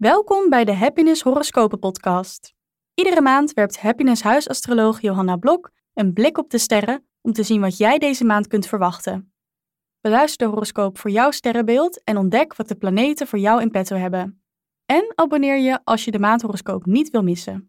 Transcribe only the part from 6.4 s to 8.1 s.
de sterren om te zien wat jij